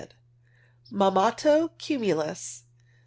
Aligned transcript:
Mammato 0.89 1.69
cumulus. 1.77 2.63